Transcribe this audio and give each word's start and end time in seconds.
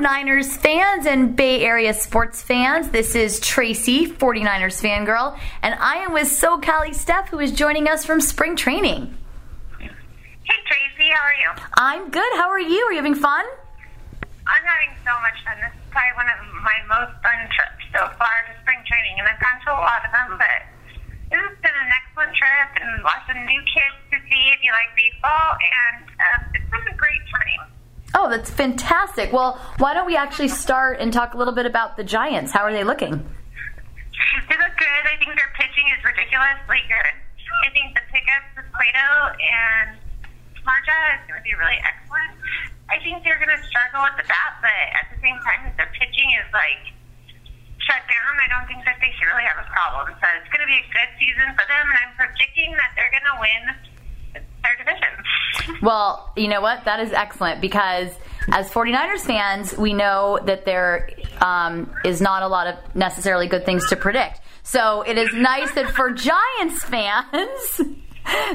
Niners 0.00 0.56
fans 0.56 1.06
and 1.06 1.34
Bay 1.34 1.62
Area 1.62 1.92
sports 1.92 2.40
fans. 2.40 2.90
This 2.90 3.14
is 3.14 3.40
Tracy, 3.40 4.06
49ers 4.06 4.80
fangirl, 4.80 5.38
and 5.62 5.74
I 5.74 5.96
am 5.96 6.12
with 6.12 6.28
SoCali 6.28 6.94
Steph, 6.94 7.28
who 7.30 7.40
is 7.40 7.50
joining 7.52 7.88
us 7.88 8.04
from 8.04 8.20
spring 8.20 8.54
training. 8.54 9.16
Hey, 9.78 10.58
Tracy, 10.66 11.10
how 11.10 11.22
are 11.22 11.34
you? 11.34 11.50
I'm 11.74 12.10
good. 12.10 12.32
How 12.36 12.48
are 12.48 12.60
you? 12.60 12.80
Are 12.86 12.92
you 12.92 12.98
having 12.98 13.14
fun? 13.14 13.44
I'm 14.46 14.64
having 14.64 14.94
so 15.04 15.12
much 15.20 15.36
fun. 15.44 15.58
This 15.60 15.74
is 15.74 15.90
probably 15.90 16.14
one 16.14 16.28
of 16.30 16.38
my 16.62 16.78
most 16.88 17.14
fun 17.20 17.38
trips 17.50 17.84
so 17.92 18.06
far 18.16 18.34
to 18.46 18.52
spring 18.62 18.78
training, 18.86 19.18
and 19.18 19.28
I've 19.28 19.40
gone 19.42 19.60
to 19.66 19.70
a 19.74 19.82
lot 19.82 20.00
of 20.06 20.10
them, 20.14 20.38
but 20.38 20.60
this 21.30 21.36
has 21.36 21.58
been 21.60 21.76
an 21.76 21.90
excellent 21.92 22.32
trip 22.38 22.70
and 22.80 23.02
lots 23.04 23.28
of 23.28 23.36
new 23.36 23.62
kids 23.68 23.98
to 24.14 24.16
see 24.30 24.42
if 24.54 24.62
you 24.64 24.72
like 24.72 24.88
baseball, 24.96 25.58
and 25.60 26.08
uh, 26.16 26.56
it's 26.56 26.70
been 26.70 26.86
a 26.88 26.96
great 26.96 27.24
time. 27.28 27.37
Oh, 28.18 28.26
that's 28.26 28.50
fantastic. 28.50 29.30
Well, 29.30 29.62
why 29.78 29.94
don't 29.94 30.02
we 30.02 30.18
actually 30.18 30.50
start 30.50 30.98
and 30.98 31.14
talk 31.14 31.34
a 31.34 31.38
little 31.38 31.54
bit 31.54 31.70
about 31.70 31.94
the 31.94 32.02
Giants? 32.02 32.50
How 32.50 32.66
are 32.66 32.74
they 32.74 32.82
looking? 32.82 33.14
They 33.14 34.58
look 34.58 34.74
good. 34.74 35.02
I 35.06 35.14
think 35.22 35.38
their 35.38 35.54
pitching 35.54 35.86
is 35.94 36.02
ridiculously 36.02 36.82
good. 36.90 37.14
I 37.62 37.70
think 37.70 37.94
the 37.94 38.02
pickups 38.10 38.58
with 38.58 38.66
Cueto 38.74 39.38
and 39.38 39.94
Samardzija 40.58 40.98
is 41.14 41.22
going 41.30 41.38
to 41.38 41.46
be 41.46 41.54
really 41.62 41.78
excellent. 41.78 42.34
I 42.90 42.98
think 43.06 43.22
they're 43.22 43.38
going 43.38 43.54
to 43.54 43.62
struggle 43.70 44.02
with 44.02 44.18
the 44.18 44.26
bat, 44.26 44.66
but 44.66 44.82
at 44.98 45.14
the 45.14 45.22
same 45.22 45.38
time, 45.46 45.70
if 45.70 45.78
their 45.78 45.94
pitching 45.94 46.34
is 46.42 46.48
like 46.50 46.90
shut 47.86 48.02
down, 48.02 48.34
I 48.42 48.50
don't 48.50 48.66
think 48.66 48.82
that 48.82 48.98
they 48.98 49.14
should 49.14 49.30
really 49.30 49.46
have 49.46 49.62
a 49.62 49.68
problem. 49.70 50.10
So 50.18 50.26
it's 50.42 50.50
going 50.50 50.66
to 50.66 50.70
be 50.70 50.82
a 50.82 50.86
good 50.90 51.10
season 51.22 51.54
for 51.54 51.62
them, 51.70 51.86
and 51.86 51.96
I'm 52.02 52.12
predicting 52.18 52.74
that 52.82 52.98
they're 52.98 53.14
going 53.14 53.30
to 53.30 53.38
win 53.38 53.62
their 54.66 54.74
division. 54.74 55.14
Well, 55.82 56.32
you 56.36 56.48
know 56.48 56.60
what? 56.60 56.84
That 56.84 57.00
is 57.00 57.12
excellent 57.12 57.60
because 57.60 58.10
as 58.52 58.70
49ers 58.70 59.20
fans, 59.20 59.76
we 59.76 59.92
know 59.92 60.38
that 60.44 60.64
there 60.64 61.10
um, 61.40 61.92
is 62.04 62.20
not 62.20 62.42
a 62.42 62.48
lot 62.48 62.66
of 62.66 62.94
necessarily 62.94 63.46
good 63.46 63.64
things 63.64 63.88
to 63.88 63.96
predict. 63.96 64.40
So 64.62 65.02
it 65.02 65.16
is 65.16 65.32
nice 65.32 65.72
that 65.74 65.90
for 65.90 66.10
Giants 66.10 66.84
fans, 66.84 67.26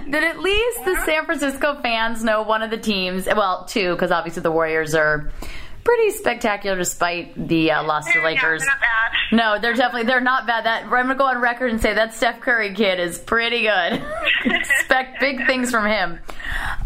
that 0.07 0.23
at 0.23 0.39
least 0.39 0.85
the 0.85 1.01
San 1.05 1.25
Francisco 1.25 1.79
fans 1.81 2.23
know 2.23 2.43
one 2.43 2.61
of 2.61 2.69
the 2.69 2.77
teams, 2.77 3.25
well, 3.25 3.65
two, 3.65 3.93
because 3.93 4.11
obviously 4.11 4.41
the 4.41 4.51
Warriors 4.51 4.93
are 4.95 5.31
pretty 5.83 6.11
spectacular 6.11 6.77
despite 6.77 7.47
the 7.47 7.71
uh, 7.71 7.83
loss 7.83 8.11
to 8.11 8.21
Lakers. 8.23 8.61
they're 8.61 8.69
not 8.69 8.79
bad. 8.79 8.89
No, 9.31 9.59
they're 9.59 9.73
definitely 9.73 10.03
they're 10.03 10.21
not 10.21 10.45
bad. 10.47 10.65
That 10.65 10.83
I'm 10.83 10.89
gonna 10.89 11.15
go 11.15 11.25
on 11.25 11.39
record 11.39 11.71
and 11.71 11.81
say 11.81 11.93
that 11.93 12.13
Steph 12.13 12.39
Curry 12.41 12.73
kid 12.73 12.99
is 12.99 13.17
pretty 13.17 13.61
good. 13.63 14.03
Expect 14.45 15.19
big 15.19 15.45
things 15.45 15.71
from 15.71 15.85
him. 15.87 16.19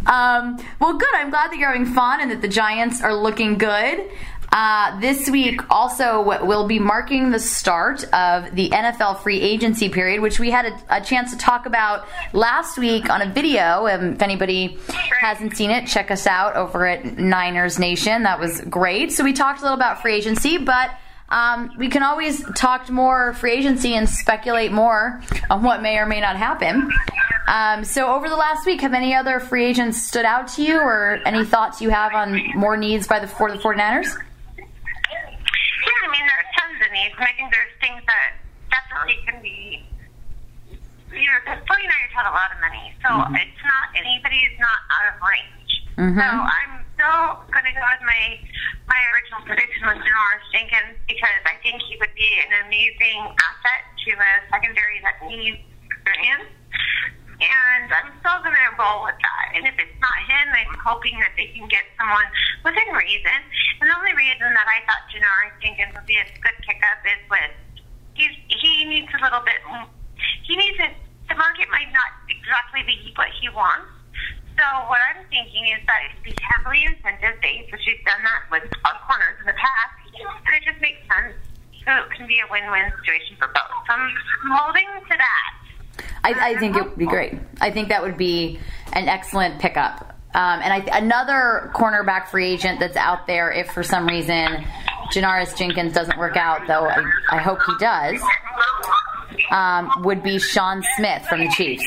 Um, 0.05 0.57
well, 0.79 0.97
good. 0.97 1.13
I'm 1.15 1.29
glad 1.29 1.51
that 1.51 1.57
you're 1.57 1.71
having 1.71 1.93
fun 1.93 2.21
and 2.21 2.31
that 2.31 2.41
the 2.41 2.47
Giants 2.47 3.01
are 3.01 3.13
looking 3.13 3.57
good. 3.57 4.09
Uh, 4.51 4.99
this 4.99 5.29
week 5.29 5.61
also 5.69 6.21
will 6.21 6.67
be 6.67 6.79
marking 6.79 7.31
the 7.31 7.39
start 7.39 8.03
of 8.13 8.55
the 8.55 8.69
NFL 8.69 9.19
free 9.19 9.41
agency 9.41 9.89
period, 9.89 10.21
which 10.21 10.39
we 10.39 10.49
had 10.49 10.65
a, 10.65 10.97
a 10.97 11.01
chance 11.01 11.31
to 11.31 11.37
talk 11.37 11.65
about 11.65 12.07
last 12.33 12.77
week 12.77 13.09
on 13.09 13.21
a 13.21 13.31
video. 13.31 13.87
Um, 13.87 14.13
if 14.13 14.21
anybody 14.21 14.77
hasn't 15.19 15.55
seen 15.57 15.69
it, 15.69 15.85
check 15.85 16.11
us 16.11 16.25
out 16.25 16.55
over 16.55 16.87
at 16.87 17.17
Niners 17.17 17.77
Nation. 17.77 18.23
That 18.23 18.39
was 18.39 18.61
great. 18.61 19.11
So 19.11 19.23
we 19.23 19.33
talked 19.33 19.59
a 19.59 19.63
little 19.63 19.77
about 19.77 20.01
free 20.01 20.15
agency, 20.15 20.57
but 20.57 20.91
um, 21.29 21.71
we 21.77 21.89
can 21.89 22.03
always 22.03 22.43
talk 22.55 22.89
more 22.89 23.33
free 23.33 23.51
agency 23.51 23.95
and 23.95 24.09
speculate 24.09 24.71
more 24.71 25.21
on 25.49 25.61
what 25.61 25.81
may 25.81 25.97
or 25.97 26.05
may 26.05 26.21
not 26.21 26.37
happen. 26.37 26.89
Um, 27.47 27.83
so, 27.85 28.13
over 28.13 28.27
the 28.27 28.35
last 28.35 28.65
week, 28.65 28.81
have 28.81 28.93
any 28.93 29.13
other 29.13 29.39
free 29.39 29.65
agents 29.65 30.03
stood 30.03 30.25
out 30.25 30.49
to 30.49 30.63
you, 30.63 30.77
or 30.77 31.21
any 31.25 31.45
thoughts 31.45 31.81
you 31.81 31.89
have 31.89 32.13
on 32.13 32.41
more 32.55 32.75
needs 32.75 33.07
by 33.07 33.19
the 33.19 33.27
for 33.27 33.49
the 33.49 33.57
49ers? 33.57 34.13
Yeah, 36.97 37.13
I 37.13 37.13
mean, 37.13 37.13
there's 37.13 37.13
tons 37.13 37.13
of 37.13 37.13
needs, 37.13 37.15
and 37.17 37.25
I 37.25 37.33
think 37.37 37.47
there's 37.53 37.75
things 37.77 38.01
that 38.09 38.29
definitely 38.73 39.17
can 39.25 39.37
be. 39.41 39.85
You 41.13 41.23
know, 41.23 41.39
the 41.45 41.55
49ers 41.63 42.13
have 42.17 42.27
a 42.27 42.35
lot 42.35 42.49
of 42.51 42.59
money, 42.59 42.91
so 42.99 43.09
it's 43.37 43.61
not 43.63 43.85
anybody 43.95 44.43
is 44.43 44.59
not 44.59 44.79
out 44.91 45.15
of 45.15 45.21
range. 45.23 45.71
Mhm. 45.95 46.19
So 46.19 46.27
I'm 46.27 46.85
still 46.93 47.47
going 47.53 47.63
to 47.63 47.73
go 47.73 47.85
with 47.85 48.03
my 48.03 48.39
my 48.87 48.99
original 49.13 49.41
prediction 49.45 49.87
with 49.87 49.97
Janoris 50.03 50.45
Jenkins 50.51 50.97
because 51.07 51.41
I 51.45 51.55
think 51.63 51.81
he 51.81 51.97
would 52.01 52.13
be 52.15 52.43
an 52.43 52.65
amazing 52.65 53.19
asset 53.23 53.81
to 54.03 54.11
a 54.19 54.31
secondary 54.51 54.99
that 55.01 55.21
needs 55.27 55.61
experience. 55.85 56.49
And 57.37 57.85
I'm 57.93 58.09
still 58.17 58.41
going 58.41 58.57
to 58.57 58.73
roll 58.81 59.05
with 59.05 59.19
that. 59.21 59.45
And 59.53 59.69
if 59.69 59.77
it's 59.77 59.97
not 60.01 60.17
him, 60.25 60.47
I'm 60.57 60.73
hoping 60.81 61.13
that 61.21 61.37
they 61.37 61.53
can 61.53 61.69
get 61.69 61.85
someone 61.93 62.25
within 62.65 62.89
reason. 62.97 63.37
And 63.77 63.85
the 63.85 63.93
only 63.93 64.17
reason 64.17 64.49
that 64.57 64.65
I 64.65 64.81
thought 64.89 65.05
Janoris 65.13 65.53
Jenkins 65.61 65.93
would 65.93 66.09
be 66.09 66.17
a 66.17 66.25
good 66.41 66.57
pickup 66.65 66.97
is 67.05 67.21
with 67.29 67.53
he's, 68.17 68.33
he 68.49 68.89
needs 68.89 69.13
a 69.13 69.21
little 69.21 69.45
bit. 69.45 69.61
He 70.49 70.57
needs 70.57 70.81
a, 70.81 70.89
the 71.29 71.37
market 71.37 71.69
might 71.69 71.93
not 71.93 72.09
exactly 72.25 72.81
be 72.89 73.13
what 73.13 73.29
he 73.37 73.53
wants. 73.53 73.93
So 74.57 74.65
what 74.89 74.97
I'm 75.13 75.21
thinking 75.29 75.69
is 75.69 75.85
that 75.85 76.09
it 76.09 76.17
should 76.17 76.33
be 76.33 76.35
heavily 76.41 76.81
incentive 76.89 77.37
based, 77.45 77.69
which 77.69 77.85
we've 77.85 78.01
done 78.09 78.25
that 78.25 78.49
with 78.49 78.65
our 78.89 78.97
corners 79.05 79.37
in 79.37 79.45
the 79.45 79.53
past, 79.53 79.93
and 80.09 80.51
it 80.57 80.65
just 80.65 80.81
makes 80.81 81.05
sense. 81.05 81.37
So 81.85 81.93
it 82.01 82.09
can 82.17 82.25
be 82.25 82.41
a 82.41 82.47
win-win 82.49 82.89
situation 82.97 83.37
for 83.37 83.47
both. 83.53 83.69
So 83.85 83.93
I'm 83.93 84.09
holding 84.57 84.89
to 85.05 85.15
that. 85.15 85.51
I, 86.23 86.51
I 86.51 86.59
think 86.59 86.75
it 86.75 86.83
would 86.83 86.97
be 86.97 87.05
great. 87.05 87.33
I 87.61 87.71
think 87.71 87.89
that 87.89 88.01
would 88.01 88.17
be 88.17 88.59
an 88.93 89.07
excellent 89.07 89.59
pickup. 89.59 90.15
Um, 90.33 90.59
and 90.61 90.73
I, 90.73 90.97
another 90.97 91.71
cornerback 91.73 92.27
free 92.27 92.51
agent 92.51 92.79
that's 92.79 92.97
out 92.97 93.27
there, 93.27 93.51
if 93.51 93.71
for 93.71 93.81
some 93.81 94.05
reason 94.05 94.65
Janoris 95.11 95.57
Jenkins 95.57 95.93
doesn't 95.93 96.17
work 96.17 96.35
out, 96.35 96.67
though 96.67 96.85
I, 96.85 97.03
I 97.31 97.37
hope 97.39 97.59
he 97.65 97.73
does, 97.79 98.21
um, 99.49 100.03
would 100.03 100.21
be 100.21 100.37
Sean 100.37 100.83
Smith 100.95 101.25
from 101.27 101.39
the 101.39 101.49
Chiefs. 101.49 101.83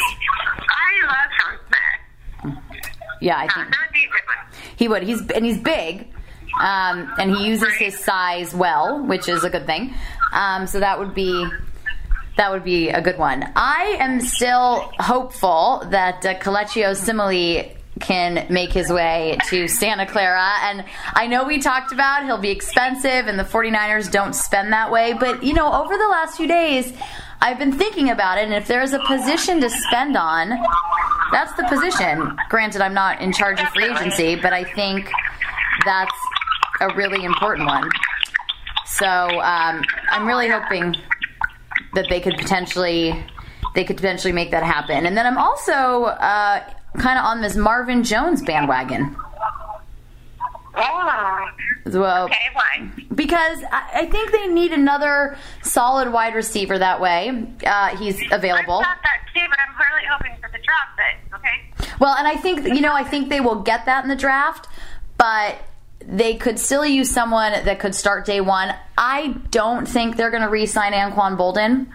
I 0.58 1.06
love 1.06 1.16
Sean 1.38 1.58
Smith. 1.68 2.80
Yeah, 3.20 3.36
I 3.36 3.42
think 3.42 3.70
that 3.70 3.78
would 3.86 3.92
be 3.92 4.06
one. 4.08 4.46
he 4.76 4.88
would. 4.88 5.02
He's 5.02 5.30
and 5.30 5.44
he's 5.44 5.58
big, 5.58 6.08
um, 6.58 7.12
and 7.18 7.36
he 7.36 7.46
uses 7.46 7.74
his 7.74 7.98
size 7.98 8.54
well, 8.54 9.04
which 9.06 9.28
is 9.28 9.44
a 9.44 9.50
good 9.50 9.66
thing. 9.66 9.94
Um, 10.32 10.66
so 10.66 10.80
that 10.80 10.98
would 10.98 11.14
be 11.14 11.46
that 12.36 12.50
would 12.50 12.64
be 12.64 12.90
a 12.90 13.00
good 13.00 13.18
one. 13.18 13.52
I 13.56 13.96
am 14.00 14.20
still 14.20 14.90
hopeful 14.98 15.82
that 15.90 16.24
uh, 16.24 16.34
Kelechi 16.38 16.84
Osemele 16.84 17.76
can 18.00 18.46
make 18.48 18.72
his 18.72 18.90
way 18.90 19.36
to 19.48 19.68
Santa 19.68 20.06
Clara. 20.06 20.54
And 20.62 20.84
I 21.14 21.26
know 21.26 21.44
we 21.44 21.58
talked 21.58 21.92
about 21.92 22.24
he'll 22.24 22.38
be 22.38 22.50
expensive 22.50 23.26
and 23.26 23.38
the 23.38 23.44
49ers 23.44 24.10
don't 24.10 24.34
spend 24.34 24.72
that 24.72 24.90
way. 24.90 25.12
But, 25.12 25.42
you 25.42 25.52
know, 25.52 25.72
over 25.72 25.96
the 25.96 26.08
last 26.08 26.36
few 26.36 26.48
days, 26.48 26.92
I've 27.42 27.58
been 27.58 27.72
thinking 27.72 28.10
about 28.10 28.38
it. 28.38 28.44
And 28.44 28.54
if 28.54 28.66
there's 28.66 28.92
a 28.92 29.00
position 29.00 29.60
to 29.60 29.70
spend 29.70 30.16
on, 30.16 30.50
that's 31.32 31.52
the 31.54 31.64
position. 31.68 32.36
Granted, 32.48 32.80
I'm 32.80 32.94
not 32.94 33.20
in 33.20 33.32
charge 33.32 33.60
of 33.60 33.68
free 33.68 33.90
agency, 33.90 34.36
but 34.36 34.52
I 34.52 34.64
think 34.64 35.10
that's 35.84 36.14
a 36.80 36.94
really 36.94 37.24
important 37.24 37.66
one. 37.66 37.88
So 38.86 39.06
um, 39.06 39.82
I'm 40.10 40.26
really 40.26 40.48
hoping 40.48 40.96
that 41.94 42.06
they 42.08 42.20
could 42.20 42.36
potentially 42.36 43.24
they 43.74 43.84
could 43.84 43.96
potentially 43.96 44.32
make 44.32 44.50
that 44.50 44.62
happen. 44.64 45.06
And 45.06 45.16
then 45.16 45.26
I'm 45.26 45.38
also 45.38 46.04
uh, 46.04 46.64
kind 46.98 47.18
of 47.18 47.24
on 47.24 47.40
this 47.40 47.54
Marvin 47.56 48.02
Jones 48.02 48.42
bandwagon 48.42 49.16
Oh, 50.76 51.46
well. 51.86 52.24
okay, 52.26 52.36
why? 52.52 52.88
Because 53.14 53.58
I 53.72 54.02
I 54.02 54.06
think 54.06 54.30
they 54.32 54.46
need 54.46 54.72
another 54.72 55.36
solid 55.62 56.12
wide 56.12 56.34
receiver 56.34 56.78
that 56.78 57.00
way. 57.00 57.46
Uh, 57.66 57.96
he's 57.96 58.20
available. 58.30 58.78
I 58.78 58.84
thought 58.84 58.96
that 59.02 59.20
too, 59.34 59.46
but 59.50 59.58
I'm 59.58 59.74
really 59.76 60.06
hoping 60.08 60.36
for 60.40 60.48
the 60.50 60.62
draft. 60.62 60.96
But 61.30 61.38
okay. 61.38 61.88
Well, 61.98 62.14
and 62.14 62.26
I 62.28 62.36
think 62.36 62.64
you 62.66 62.80
know, 62.80 62.94
I 62.94 63.02
think 63.04 63.28
they 63.28 63.40
will 63.40 63.62
get 63.62 63.84
that 63.86 64.04
in 64.04 64.08
the 64.08 64.16
draft, 64.16 64.68
but 65.18 65.56
they 66.06 66.34
could 66.36 66.58
still 66.58 66.84
use 66.84 67.10
someone 67.10 67.52
that 67.52 67.78
could 67.78 67.94
start 67.94 68.26
day 68.26 68.40
one. 68.40 68.74
I 68.96 69.34
don't 69.50 69.86
think 69.86 70.16
they're 70.16 70.30
going 70.30 70.42
to 70.42 70.48
re-sign 70.48 70.92
Anquan 70.92 71.36
Boldin. 71.36 71.86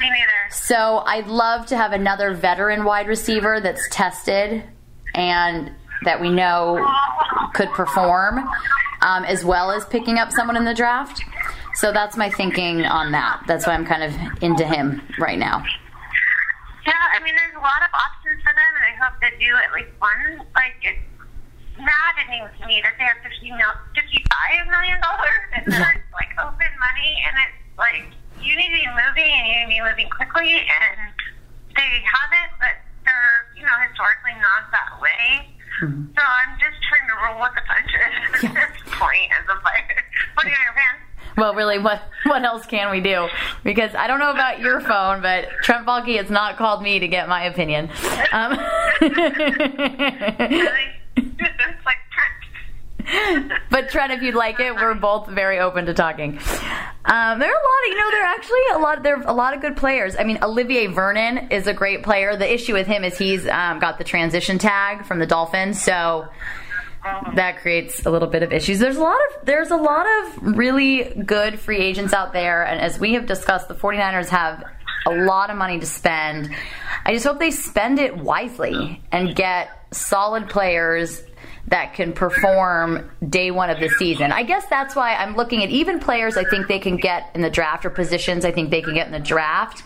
Me 0.00 0.08
neither. 0.08 0.50
So 0.50 1.02
I'd 1.06 1.26
love 1.26 1.66
to 1.66 1.76
have 1.76 1.92
another 1.92 2.32
veteran 2.34 2.84
wide 2.84 3.06
receiver 3.06 3.60
that's 3.60 3.86
tested 3.90 4.62
and 5.14 5.70
that 6.04 6.20
we 6.20 6.30
know 6.30 6.86
could 7.52 7.68
perform, 7.70 8.38
um, 9.02 9.24
as 9.24 9.44
well 9.44 9.70
as 9.70 9.84
picking 9.84 10.16
up 10.18 10.32
someone 10.32 10.56
in 10.56 10.64
the 10.64 10.74
draft. 10.74 11.22
So 11.74 11.92
that's 11.92 12.16
my 12.16 12.30
thinking 12.30 12.84
on 12.84 13.12
that. 13.12 13.42
That's 13.46 13.66
why 13.66 13.74
I'm 13.74 13.84
kind 13.84 14.02
of 14.02 14.42
into 14.42 14.64
him 14.64 15.02
right 15.18 15.38
now. 15.38 15.62
Yeah, 16.86 16.94
I 17.14 17.22
mean, 17.22 17.34
there's 17.36 17.54
a 17.54 17.60
lot 17.60 17.82
of 17.82 17.88
options 17.92 18.42
for 18.42 18.54
them, 18.54 18.72
and 18.76 18.84
I 18.88 19.04
hope 19.04 19.20
they 19.20 19.30
do 19.38 19.54
at 19.56 19.72
least 19.74 19.90
one. 20.00 20.46
Like, 20.54 20.98
it's 21.80 21.88
maddening 21.88 22.44
to 22.60 22.66
me 22.66 22.82
that 22.84 22.92
they 22.98 23.04
have 23.04 23.16
50 23.24 23.50
mil, 23.52 23.72
$55 23.96 24.68
million, 24.68 24.98
and 25.56 25.64
then 25.72 25.80
it's 25.96 26.12
like 26.12 26.32
open 26.40 26.68
money, 26.76 27.12
and 27.24 27.34
it's 27.48 27.78
like, 27.78 28.04
you 28.44 28.56
need 28.56 28.68
to 28.68 28.80
be 28.84 28.88
moving, 28.92 29.32
and 29.32 29.48
you 29.48 29.54
need 29.56 29.64
to 29.64 29.80
be 29.80 29.80
moving 29.80 30.08
quickly, 30.12 30.60
and 30.60 31.12
they 31.76 32.04
haven't, 32.04 32.52
but 32.60 32.76
they're, 33.04 33.48
you 33.56 33.64
know, 33.64 33.76
historically 33.88 34.36
not 34.40 34.68
that 34.72 35.00
way. 35.00 35.48
So 35.80 36.20
I'm 36.20 36.60
just 36.60 36.76
trying 36.84 37.08
to 37.08 37.16
roll 37.24 37.40
with 37.40 37.56
the 37.56 37.64
punches 37.64 38.44
at 38.44 38.52
this 38.52 38.82
point 38.92 39.32
as 39.32 39.48
a 39.48 39.56
player. 39.64 40.04
well, 41.38 41.54
really, 41.54 41.78
what 41.78 42.02
what 42.24 42.44
else 42.44 42.66
can 42.66 42.90
we 42.90 43.00
do? 43.00 43.28
Because 43.64 43.94
I 43.94 44.06
don't 44.06 44.18
know 44.18 44.30
about 44.30 44.60
your 44.60 44.80
phone, 44.82 45.22
but 45.22 45.48
Trent 45.62 45.86
Baalke 45.86 46.18
has 46.18 46.28
not 46.28 46.58
called 46.58 46.82
me 46.82 46.98
to 46.98 47.08
get 47.08 47.30
my 47.30 47.44
opinion. 47.44 47.88
Um, 48.32 48.58
it's 49.00 50.70
like 50.70 50.89
Trent. 50.89 50.89
but 53.70 53.88
Trent, 53.88 54.12
if 54.12 54.22
you'd 54.22 54.34
like 54.34 54.60
it, 54.60 54.74
we're 54.74 54.94
both 54.94 55.28
very 55.28 55.58
open 55.58 55.86
to 55.86 55.94
talking. 55.94 56.38
Um, 57.04 57.38
there 57.38 57.48
are 57.48 57.60
a 57.60 57.64
lot 57.64 57.80
of, 57.84 57.88
you 57.88 57.96
know, 57.96 58.10
there 58.10 58.22
are 58.22 58.34
actually 58.34 58.60
a 58.74 58.78
lot. 58.78 59.02
There 59.02 59.16
are 59.16 59.22
a 59.26 59.32
lot 59.32 59.54
of 59.54 59.60
good 59.60 59.76
players. 59.76 60.16
I 60.18 60.24
mean, 60.24 60.38
Olivier 60.42 60.86
Vernon 60.86 61.50
is 61.50 61.66
a 61.66 61.74
great 61.74 62.02
player. 62.02 62.36
The 62.36 62.52
issue 62.52 62.72
with 62.74 62.86
him 62.86 63.04
is 63.04 63.16
he's 63.16 63.46
um, 63.48 63.78
got 63.78 63.98
the 63.98 64.04
transition 64.04 64.58
tag 64.58 65.06
from 65.06 65.18
the 65.18 65.26
Dolphins, 65.26 65.82
so 65.82 66.28
that 67.34 67.58
creates 67.58 68.04
a 68.04 68.10
little 68.10 68.28
bit 68.28 68.42
of 68.42 68.52
issues. 68.52 68.78
There's 68.78 68.96
a 68.96 69.02
lot 69.02 69.16
of 69.16 69.46
there's 69.46 69.70
a 69.70 69.76
lot 69.76 70.06
of 70.06 70.56
really 70.56 71.22
good 71.24 71.58
free 71.58 71.78
agents 71.78 72.12
out 72.12 72.32
there, 72.32 72.62
and 72.64 72.80
as 72.80 72.98
we 72.98 73.14
have 73.14 73.26
discussed, 73.26 73.68
the 73.68 73.74
49ers 73.74 74.28
have 74.28 74.64
a 75.06 75.14
lot 75.14 75.50
of 75.50 75.56
money 75.56 75.80
to 75.80 75.86
spend. 75.86 76.54
I 77.04 77.14
just 77.14 77.24
hope 77.24 77.38
they 77.38 77.50
spend 77.50 77.98
it 77.98 78.16
wisely 78.16 79.02
and 79.10 79.34
get 79.34 79.70
solid 79.92 80.48
players 80.48 81.22
that 81.70 81.94
can 81.94 82.12
perform 82.12 83.10
day 83.28 83.50
one 83.50 83.70
of 83.70 83.78
the 83.80 83.88
season. 83.90 84.32
I 84.32 84.42
guess 84.42 84.64
that's 84.68 84.94
why 84.96 85.14
I'm 85.14 85.36
looking 85.36 85.62
at 85.62 85.70
even 85.70 86.00
players 86.00 86.36
I 86.36 86.44
think 86.44 86.66
they 86.66 86.80
can 86.80 86.96
get 86.96 87.30
in 87.34 87.42
the 87.42 87.50
draft 87.50 87.86
or 87.86 87.90
positions 87.90 88.44
I 88.44 88.50
think 88.50 88.70
they 88.70 88.82
can 88.82 88.92
get 88.94 89.06
in 89.06 89.12
the 89.12 89.20
draft. 89.20 89.84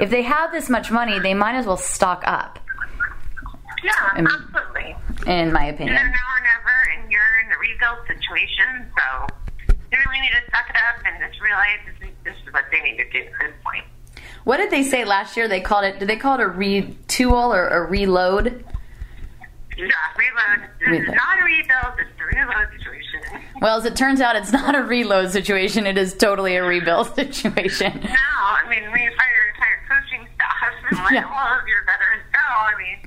If 0.00 0.10
they 0.10 0.22
have 0.22 0.52
this 0.52 0.70
much 0.70 0.90
money, 0.90 1.18
they 1.18 1.34
might 1.34 1.56
as 1.56 1.66
well 1.66 1.76
stock 1.76 2.22
up. 2.26 2.60
Yeah, 3.84 3.92
Um, 4.16 4.26
absolutely. 4.26 4.96
In 5.26 5.52
my 5.52 5.64
They're 5.66 5.74
opinion. 5.74 5.94
now 5.96 6.02
or 6.02 6.40
never, 6.42 7.00
and 7.02 7.10
you're 7.10 7.20
in 7.44 7.52
a 7.52 7.58
rebuild 7.58 8.06
situation, 8.06 8.90
so 8.96 9.26
they 9.90 9.96
really 10.06 10.20
need 10.20 10.30
to 10.30 10.50
suck 10.50 10.70
it 10.70 10.76
up 10.76 11.04
and 11.06 11.28
just 11.28 11.40
realize 11.42 11.78
this 11.86 12.08
is, 12.08 12.14
this 12.24 12.34
is 12.46 12.52
what 12.52 12.64
they 12.72 12.80
need 12.82 12.96
to 12.98 13.10
do 13.10 13.18
at 13.18 13.32
this 13.40 13.52
point. 13.64 13.84
What 14.44 14.58
did 14.58 14.70
they 14.70 14.84
say 14.84 15.04
last 15.04 15.36
year? 15.36 15.48
They 15.48 15.60
called 15.60 15.84
it. 15.84 15.98
Did 15.98 16.08
they 16.08 16.16
call 16.16 16.38
it 16.38 16.44
a 16.44 16.48
retool 16.48 17.48
or 17.54 17.68
a 17.68 17.82
reload? 17.84 18.64
This 20.90 21.02
is 21.02 21.08
not 21.14 21.40
a 21.40 21.44
rebuild, 21.44 21.94
it's 21.98 22.20
a 22.20 22.36
reload 22.36 22.68
situation. 22.76 23.20
Well, 23.60 23.78
as 23.78 23.84
it 23.84 23.96
turns 23.96 24.20
out, 24.20 24.36
it's 24.36 24.52
not 24.52 24.74
a 24.74 24.82
reload 24.82 25.30
situation. 25.30 25.86
It 25.86 25.96
is 25.98 26.14
totally 26.14 26.56
a 26.56 26.62
rebuild 26.64 27.06
situation. 27.14 28.00
No, 28.04 28.14
I 28.14 28.66
mean, 28.68 28.90
when 28.90 29.00
you 29.02 29.10
fire 29.16 29.54
entire 29.54 30.00
coaching 30.00 30.28
staff 30.34 30.72
and 30.90 30.98
let 31.04 31.12
Yeah. 31.12 31.24
all 31.24 31.58
of 31.58 31.66
your 31.66 31.84
veterans 31.84 32.22
go, 32.32 32.38
I 32.40 32.74
mean, 32.78 32.98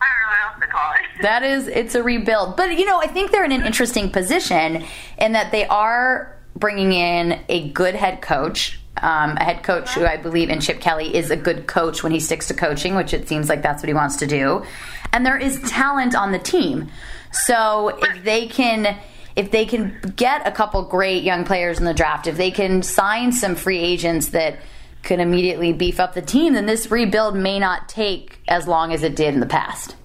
I 0.00 0.06
don't 0.06 0.20
know 0.20 0.28
what 0.28 0.52
else 0.54 0.60
to 0.62 0.68
call 0.68 0.92
it. 0.92 0.98
That 1.22 1.42
is, 1.44 1.68
it's 1.68 1.94
a 1.94 2.02
rebuild. 2.02 2.56
But, 2.56 2.76
you 2.78 2.84
know, 2.86 2.98
I 3.00 3.06
think 3.06 3.30
they're 3.30 3.44
in 3.44 3.52
an 3.52 3.62
interesting 3.64 4.10
position 4.10 4.84
in 5.18 5.32
that 5.32 5.52
they 5.52 5.66
are 5.66 6.36
bringing 6.56 6.92
in 6.92 7.40
a 7.48 7.68
good 7.70 7.94
head 7.94 8.22
coach. 8.22 8.78
Um, 8.98 9.36
a 9.38 9.42
head 9.42 9.62
coach 9.62 9.90
who 9.90 10.04
I 10.04 10.16
believe 10.16 10.50
in 10.50 10.60
Chip 10.60 10.80
Kelly 10.80 11.14
is 11.16 11.30
a 11.30 11.36
good 11.36 11.66
coach 11.66 12.02
when 12.02 12.12
he 12.12 12.20
sticks 12.20 12.48
to 12.48 12.54
coaching, 12.54 12.94
which 12.94 13.14
it 13.14 13.26
seems 13.26 13.48
like 13.48 13.62
that's 13.62 13.82
what 13.82 13.88
he 13.88 13.94
wants 13.94 14.16
to 14.16 14.26
do. 14.26 14.64
And 15.12 15.24
there 15.26 15.38
is 15.38 15.60
talent 15.70 16.14
on 16.14 16.30
the 16.30 16.38
team. 16.38 16.88
So 17.32 17.88
if 18.02 18.22
they 18.22 18.46
can 18.46 18.98
if 19.34 19.50
they 19.50 19.64
can 19.64 19.98
get 20.14 20.46
a 20.46 20.52
couple 20.52 20.82
great 20.84 21.22
young 21.22 21.44
players 21.44 21.78
in 21.78 21.84
the 21.84 21.94
draft, 21.94 22.26
if 22.26 22.36
they 22.36 22.50
can 22.50 22.82
sign 22.82 23.32
some 23.32 23.54
free 23.54 23.78
agents 23.78 24.28
that 24.28 24.58
could 25.02 25.20
immediately 25.20 25.72
beef 25.72 25.98
up 25.98 26.14
the 26.14 26.22
team, 26.22 26.52
then 26.52 26.66
this 26.66 26.90
rebuild 26.90 27.34
may 27.34 27.58
not 27.58 27.88
take 27.88 28.38
as 28.46 28.68
long 28.68 28.92
as 28.92 29.02
it 29.02 29.16
did 29.16 29.34
in 29.34 29.40
the 29.40 29.46
past. 29.46 29.96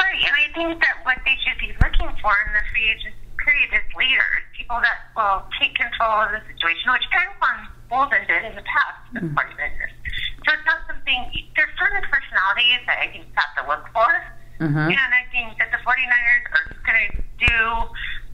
Right, 0.00 0.16
and 0.24 0.34
I 0.34 0.54
think 0.54 0.80
that 0.80 0.96
what 1.04 1.18
they 1.24 1.36
should 1.44 1.58
be 1.58 1.72
looking 1.82 2.16
for 2.20 2.32
in 2.46 2.52
the 2.52 2.64
free 2.72 2.90
agency 2.90 3.14
period 3.44 3.68
is 3.74 3.96
leaders, 3.96 4.42
people 4.66 4.82
that 4.82 4.98
will 5.14 5.46
take 5.62 5.78
control 5.78 6.26
of 6.26 6.34
the 6.34 6.42
situation, 6.50 6.90
which 6.90 7.06
Anquan 7.14 7.70
Boldin 7.86 8.26
did 8.26 8.42
in 8.50 8.58
the 8.58 8.66
past 8.66 8.98
with 9.14 9.22
Mm-hmm. 9.22 9.38
49ers. 9.38 9.94
So 10.42 10.48
it's 10.58 10.66
not 10.66 10.82
something, 10.90 11.20
there's 11.54 11.70
certain 11.78 12.02
personalities 12.10 12.82
that 12.90 12.98
I 12.98 13.06
think 13.14 13.30
you 13.30 13.34
have 13.38 13.54
to 13.62 13.62
look 13.70 13.86
for. 13.94 14.10
Mhm. 14.58 14.90
And 14.90 15.10
I 15.14 15.22
think 15.30 15.54
that 15.62 15.70
the 15.70 15.78
49ers 15.86 16.42
are 16.50 16.66
going 16.82 16.98
to 16.98 17.22
do 17.46 17.56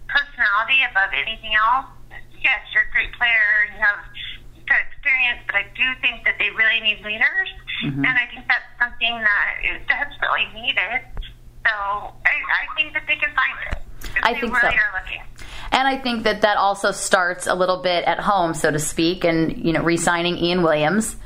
personality 0.08 0.81
above 0.88 1.12
anything 1.12 1.52
else. 1.52 1.87
Yes, 2.40 2.64
you're 2.73 2.88
a 2.88 2.93
great 2.96 3.12
player, 3.12 3.69
you 3.76 3.79
have 3.84 4.00
good 4.64 4.81
experience, 4.88 5.44
but 5.46 5.55
I 5.61 5.64
do 5.76 5.84
think 6.00 6.25
that 6.25 6.40
they 6.40 6.49
really 6.50 6.81
need 6.81 7.05
leaders. 7.05 7.49
Mm-hmm. 7.84 8.05
And 8.08 8.14
I 8.17 8.25
think 8.32 8.49
that's 8.49 8.67
something 8.81 9.12
that 9.20 9.52
is 9.61 9.79
desperately 9.87 10.49
needed. 10.56 11.05
So 11.69 11.73
I, 12.25 12.34
I 12.40 12.64
think 12.76 12.94
that 12.96 13.05
they 13.06 13.17
can 13.20 13.31
find 13.37 13.56
it. 13.69 13.79
If 14.17 14.25
I 14.25 14.32
they 14.32 14.40
think 14.40 14.56
really 14.56 14.73
so. 14.73 14.82
And 15.73 15.89
I 15.89 15.99
think 15.99 16.25
that 16.25 16.43
that 16.43 16.59
also 16.59 16.93
starts 16.93 17.47
a 17.47 17.55
little 17.55 17.79
bit 17.79 18.05
at 18.05 18.21
home, 18.21 18.55
so 18.55 18.71
to 18.71 18.79
speak, 18.79 19.25
and 19.25 19.65
you 19.65 19.73
know, 19.73 19.83
re-signing 19.83 20.37
Ian 20.37 20.63
Williams. 20.63 21.17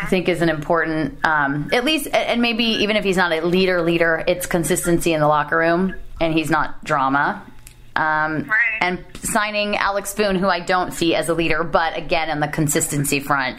I 0.00 0.06
think 0.06 0.28
is 0.28 0.42
an 0.42 0.48
important, 0.48 1.24
um, 1.24 1.70
at 1.72 1.84
least, 1.84 2.08
and 2.12 2.42
maybe 2.42 2.64
even 2.64 2.96
if 2.96 3.04
he's 3.04 3.16
not 3.16 3.30
a 3.32 3.40
leader, 3.46 3.82
leader, 3.82 4.24
it's 4.26 4.46
consistency 4.46 5.12
in 5.12 5.20
the 5.20 5.28
locker 5.28 5.56
room, 5.56 5.94
and 6.20 6.34
he's 6.34 6.50
not 6.50 6.82
drama. 6.82 7.42
Um, 7.94 8.48
Right. 8.48 8.78
And 8.80 9.04
signing 9.22 9.76
Alex 9.76 10.12
Boone, 10.14 10.36
who 10.36 10.48
I 10.48 10.60
don't 10.60 10.92
see 10.92 11.14
as 11.14 11.28
a 11.28 11.34
leader, 11.34 11.62
but 11.62 11.96
again, 11.96 12.30
on 12.30 12.40
the 12.40 12.48
consistency 12.48 13.20
front, 13.20 13.58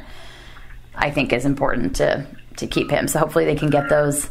I 0.96 1.12
think 1.12 1.32
is 1.34 1.46
important 1.46 1.96
to 1.98 2.26
to 2.58 2.68
keep 2.68 2.92
him. 2.92 3.08
So 3.08 3.20
hopefully 3.20 3.46
they 3.46 3.56
can 3.56 3.70
get 3.70 3.90
those 3.90 4.30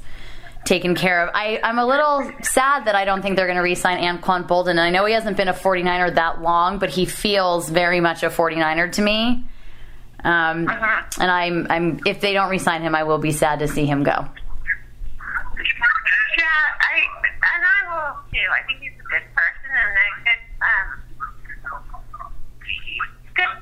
taken 0.64 0.94
care 0.94 1.22
of. 1.26 1.30
I, 1.34 1.58
I'm 1.62 1.78
a 1.78 1.86
little 1.86 2.30
sad 2.42 2.84
that 2.86 2.94
I 2.94 3.04
don't 3.04 3.20
think 3.22 3.36
they're 3.36 3.46
going 3.46 3.56
to 3.56 3.62
re-sign 3.62 3.98
Anquan 3.98 4.46
Boldin. 4.46 4.70
And 4.70 4.80
I 4.80 4.90
know 4.90 5.04
he 5.04 5.12
hasn't 5.14 5.36
been 5.36 5.48
a 5.48 5.52
49er 5.54 6.14
that 6.14 6.40
long, 6.42 6.78
but 6.78 6.90
he 6.90 7.04
feels 7.04 7.68
very 7.68 8.00
much 8.00 8.22
a 8.22 8.28
49er 8.28 8.92
to 8.92 9.02
me. 9.02 9.44
Um, 10.24 10.68
Uh-huh. 10.68 11.02
And 11.20 11.30
I'm, 11.30 11.66
I'm, 11.68 12.00
if 12.06 12.20
they 12.20 12.32
don't 12.32 12.48
re-sign 12.48 12.82
him, 12.82 12.94
I 12.94 13.02
will 13.02 13.18
be 13.18 13.32
sad 13.32 13.58
to 13.58 13.66
see 13.68 13.86
him 13.86 14.04
go. 14.04 14.12
Yeah, 14.12 14.28
I 16.80 16.94
and 17.26 17.62
I 17.64 17.80
will 17.90 18.14
too. 18.30 18.38
I 18.50 18.62
think 18.66 18.80
he's 18.80 18.92
a 18.98 19.02
good 19.10 19.26
person 19.34 19.68
and 19.68 19.90
a 19.98 20.08
good 20.24 20.42
um 20.62 20.88
good 23.34 23.52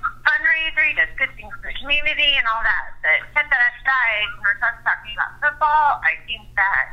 fundraiser. 0.61 0.89
He 0.89 0.95
does 0.95 1.09
good 1.19 1.33
things 1.37 1.53
for 1.61 1.73
the 1.73 1.77
community 1.81 2.37
and 2.37 2.47
all 2.47 2.62
that. 2.62 2.97
But 3.03 3.19
set 3.35 3.47
that 3.49 3.62
aside, 3.73 4.27
when 4.37 4.43
we're 4.45 4.61
talking 4.61 5.15
about 5.17 5.33
football, 5.41 6.01
I 6.05 6.21
think 6.27 6.49
that 6.57 6.85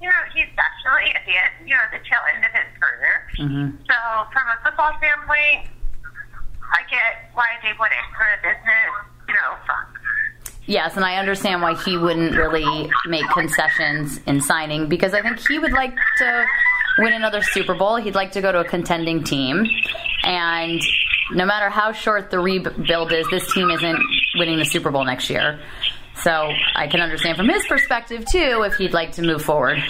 you 0.00 0.08
know 0.08 0.20
he's 0.34 0.50
definitely 0.52 1.14
at 1.14 1.24
the 1.24 1.34
end, 1.36 1.52
you 1.64 1.74
know, 1.74 1.84
the 1.92 2.02
tail 2.04 2.22
end 2.28 2.44
of 2.44 2.52
his 2.52 2.68
career. 2.76 3.14
Mm-hmm. 3.40 3.66
So 3.88 3.96
from 4.32 4.44
a 4.48 4.56
football 4.64 4.92
standpoint, 4.98 5.72
I 6.72 6.80
get 6.90 7.30
why 7.34 7.48
they 7.62 7.72
wouldn't 7.78 8.08
for 8.16 8.26
a 8.28 8.38
business, 8.42 8.90
you 9.28 9.34
know, 9.34 9.56
fund. 9.66 9.88
Yes, 10.66 10.96
and 10.96 11.04
I 11.04 11.16
understand 11.16 11.60
why 11.60 11.74
he 11.84 11.98
wouldn't 11.98 12.34
really 12.34 12.88
make 13.06 13.28
concessions 13.30 14.18
in 14.26 14.40
signing 14.40 14.88
because 14.88 15.12
I 15.12 15.20
think 15.20 15.46
he 15.46 15.58
would 15.58 15.72
like 15.72 15.94
to 16.18 16.46
win 16.98 17.12
another 17.12 17.42
Super 17.42 17.74
Bowl. 17.74 17.96
He'd 17.96 18.14
like 18.14 18.32
to 18.32 18.40
go 18.40 18.50
to 18.50 18.60
a 18.60 18.64
contending 18.64 19.22
team. 19.24 19.66
And 20.24 20.80
no 21.32 21.46
matter 21.46 21.68
how 21.68 21.92
short 21.92 22.30
the 22.30 22.38
rebuild 22.38 23.12
is, 23.12 23.26
this 23.30 23.52
team 23.52 23.70
isn't 23.70 24.00
winning 24.36 24.58
the 24.58 24.64
Super 24.64 24.90
Bowl 24.90 25.04
next 25.04 25.30
year. 25.30 25.60
So 26.16 26.50
I 26.74 26.86
can 26.86 27.00
understand 27.00 27.36
from 27.36 27.48
his 27.48 27.66
perspective, 27.66 28.24
too, 28.30 28.62
if 28.64 28.74
he'd 28.74 28.92
like 28.92 29.12
to 29.12 29.22
move 29.22 29.42
forward 29.42 29.82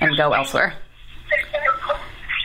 and 0.00 0.16
go 0.16 0.32
elsewhere. 0.32 0.74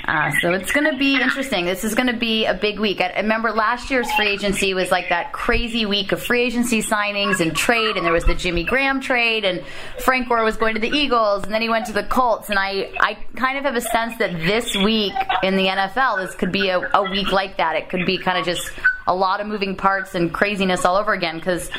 Uh, 0.07 0.31
so 0.39 0.53
it's 0.53 0.71
going 0.71 0.89
to 0.89 0.97
be 0.97 1.19
interesting. 1.19 1.65
This 1.65 1.83
is 1.83 1.95
going 1.95 2.07
to 2.07 2.17
be 2.17 2.45
a 2.45 2.53
big 2.53 2.79
week. 2.79 3.01
I, 3.01 3.11
remember 3.17 3.51
last 3.51 3.89
year's 3.89 4.11
free 4.11 4.27
agency 4.27 4.75
was 4.75 4.91
like 4.91 5.09
that 5.09 5.31
crazy 5.31 5.87
week 5.87 6.11
of 6.11 6.21
free 6.21 6.43
agency 6.43 6.83
signings 6.83 7.39
and 7.39 7.55
trade, 7.55 7.97
and 7.97 8.05
there 8.05 8.13
was 8.13 8.23
the 8.23 8.35
Jimmy 8.35 8.63
Graham 8.63 9.01
trade, 9.01 9.45
and 9.45 9.63
Frank 9.99 10.29
Gore 10.29 10.43
was 10.43 10.57
going 10.57 10.75
to 10.75 10.79
the 10.79 10.89
Eagles, 10.89 11.43
and 11.43 11.51
then 11.51 11.63
he 11.63 11.69
went 11.69 11.87
to 11.87 11.93
the 11.93 12.03
Colts. 12.03 12.49
And 12.49 12.59
I, 12.59 12.91
I 12.99 13.17
kind 13.35 13.57
of 13.57 13.63
have 13.63 13.75
a 13.75 13.81
sense 13.81 14.15
that 14.17 14.33
this 14.33 14.75
week 14.75 15.13
in 15.41 15.55
the 15.55 15.65
NFL, 15.65 16.17
this 16.17 16.35
could 16.35 16.51
be 16.51 16.69
a, 16.69 16.79
a 16.93 17.09
week 17.09 17.31
like 17.31 17.57
that. 17.57 17.75
It 17.75 17.89
could 17.89 18.05
be 18.05 18.19
kind 18.19 18.37
of 18.37 18.45
just 18.45 18.71
a 19.07 19.15
lot 19.15 19.41
of 19.41 19.47
moving 19.47 19.75
parts 19.75 20.13
and 20.13 20.31
craziness 20.31 20.85
all 20.85 20.97
over 20.97 21.13
again 21.13 21.37
because 21.37 21.71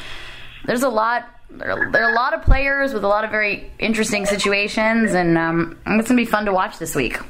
there's 0.65 0.83
a 0.83 0.89
lot. 0.89 1.29
There 1.49 1.71
are, 1.71 1.93
there 1.93 2.05
are 2.05 2.11
a 2.11 2.15
lot 2.15 2.35
of 2.35 2.43
players 2.43 2.93
with 2.93 3.05
a 3.05 3.09
lot 3.09 3.25
of 3.25 3.31
very 3.31 3.71
interesting 3.79 4.27
situations, 4.27 5.15
and 5.15 5.39
um, 5.39 5.79
it's 5.87 6.09
going 6.09 6.17
to 6.19 6.25
be 6.25 6.25
fun 6.25 6.47
to 6.47 6.53
watch 6.53 6.81
this 6.81 6.97
week. 6.97 7.21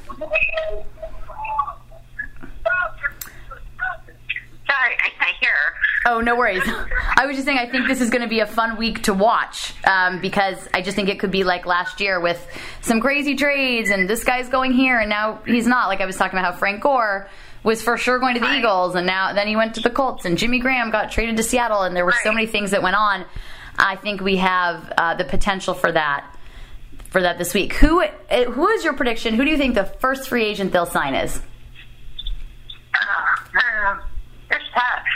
Sorry, 4.66 4.94
I, 4.98 5.10
I 5.20 5.32
hear. 5.40 5.54
Oh, 6.06 6.20
no 6.20 6.36
worries. 6.36 6.62
I 7.16 7.26
was 7.26 7.36
just 7.36 7.46
saying, 7.46 7.58
I 7.58 7.68
think 7.68 7.86
this 7.88 8.00
is 8.00 8.10
going 8.10 8.22
to 8.22 8.28
be 8.28 8.40
a 8.40 8.46
fun 8.46 8.76
week 8.76 9.02
to 9.04 9.14
watch 9.14 9.74
um, 9.84 10.20
because 10.20 10.68
I 10.72 10.80
just 10.82 10.96
think 10.96 11.08
it 11.08 11.18
could 11.18 11.30
be 11.30 11.44
like 11.44 11.66
last 11.66 12.00
year 12.00 12.20
with 12.20 12.46
some 12.80 13.00
crazy 13.00 13.34
trades 13.34 13.90
and 13.90 14.08
this 14.08 14.24
guy's 14.24 14.48
going 14.48 14.72
here 14.72 14.98
and 14.98 15.10
now 15.10 15.40
he's 15.46 15.66
not. 15.66 15.88
Like 15.88 16.00
I 16.00 16.06
was 16.06 16.16
talking 16.16 16.38
about 16.38 16.52
how 16.52 16.58
Frank 16.58 16.82
Gore 16.82 17.28
was 17.62 17.82
for 17.82 17.96
sure 17.96 18.18
going 18.18 18.34
to 18.34 18.40
the 18.40 18.46
Right. 18.46 18.58
Eagles 18.58 18.94
and 18.94 19.06
now 19.06 19.32
then 19.32 19.48
he 19.48 19.56
went 19.56 19.74
to 19.74 19.80
the 19.80 19.90
Colts 19.90 20.24
and 20.24 20.38
Jimmy 20.38 20.60
Graham 20.60 20.90
got 20.90 21.10
traded 21.10 21.36
to 21.38 21.42
Seattle 21.42 21.82
and 21.82 21.96
there 21.96 22.04
were 22.04 22.14
so 22.22 22.32
many 22.32 22.46
things 22.46 22.70
that 22.70 22.82
went 22.82 22.96
on. 22.96 23.24
I 23.76 23.96
think 23.96 24.20
we 24.20 24.36
have 24.36 24.92
uh, 24.96 25.14
the 25.14 25.24
potential 25.24 25.74
for 25.74 25.90
that 25.90 26.32
for 27.16 27.22
that 27.22 27.38
this 27.38 27.54
week. 27.54 27.72
Who 27.80 28.02
uh, 28.04 28.44
who 28.44 28.68
is 28.68 28.84
your 28.84 28.92
prediction? 28.92 29.32
Who 29.36 29.44
do 29.46 29.50
you 29.50 29.56
think 29.56 29.74
the 29.74 29.86
first 30.04 30.28
free 30.28 30.44
agent 30.44 30.70
they'll 30.70 30.84
sign 30.84 31.14
is? 31.14 31.40
Uh, 32.92 33.56
um, 33.56 34.02
it's 34.50 34.68
tough. 34.74 35.08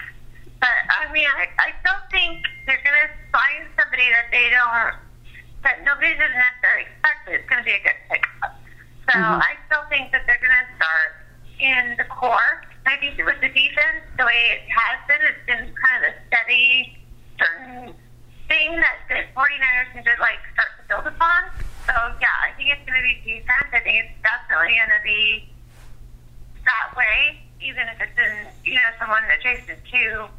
But, 0.64 0.80
I 0.88 1.12
mean, 1.12 1.28
I, 1.28 1.44
I 1.60 1.76
still 1.84 2.00
think 2.10 2.40
they're 2.64 2.80
going 2.80 3.04
to 3.04 3.12
find 3.28 3.68
somebody 3.76 4.08
that 4.16 4.32
they 4.32 4.48
don't, 4.48 4.96
that 5.60 5.84
nobody 5.84 6.16
doesn't 6.16 6.40
necessarily 6.40 6.88
expect 6.88 7.20
it's 7.28 7.48
going 7.52 7.60
to 7.60 7.68
be 7.68 7.76
a 7.76 7.82
good 7.84 8.00
pickup. 8.08 8.56
So 9.04 9.20
Mhm. 9.20 9.44
I 9.44 9.52
still 9.68 9.84
think 9.92 10.08
that 10.16 10.24
they're 10.24 10.40
going 10.40 10.56
to 10.56 10.68
start 10.80 11.10
in 11.60 12.00
the 12.00 12.08
core. 12.08 12.64
I 12.88 12.96
think 12.96 13.20
with 13.20 13.44
the 13.44 13.52
defense, 13.52 14.08
the 14.16 14.24
way 14.24 14.56
it 14.56 14.64
has 14.72 14.96
been, 15.04 15.20
it's 15.20 15.44
been 15.44 15.64
kind 15.76 15.96
of 16.00 16.02
a 16.08 16.14
steady, 16.32 16.96
certain 17.36 17.92
thing 18.48 18.80
that 18.80 18.96
the 19.12 19.20
49ers 19.36 19.92
need 20.00 20.08
to 20.08 20.16
like 20.16 20.40
start 20.56 20.72
to 20.80 20.84
build 20.88 21.06
upon. 21.12 21.44
So 21.90 21.98
yeah, 22.22 22.46
I 22.46 22.54
think 22.54 22.70
it's 22.70 22.86
going 22.86 22.94
to 22.94 23.02
be 23.02 23.18
defense. 23.26 23.66
I 23.74 23.82
think 23.82 24.06
it's 24.06 24.14
definitely 24.22 24.78
going 24.78 24.94
to 24.94 25.02
be 25.02 25.50
that 26.62 26.94
way, 26.94 27.42
even 27.58 27.82
if 27.90 27.98
it's 27.98 28.14
in, 28.14 28.46
you 28.62 28.78
know, 28.78 28.94
someone 29.02 29.26
adjacent 29.26 29.82
to, 29.90 30.30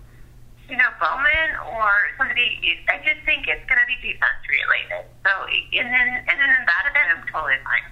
you 0.71 0.77
know, 0.79 0.87
Bowman 0.95 1.51
or 1.75 1.91
somebody. 2.15 2.55
I 2.87 3.03
just 3.03 3.19
think 3.27 3.51
it's 3.51 3.67
going 3.67 3.83
to 3.83 3.89
be 3.91 3.99
defense 3.99 4.39
related. 4.47 5.11
So, 5.27 5.31
and 5.51 5.91
then, 5.91 6.07
and 6.23 6.35
then 6.39 6.51
in 6.55 6.63
that 6.63 6.83
event, 6.87 7.19
I'm 7.19 7.23
totally 7.27 7.59
fine. 7.67 7.87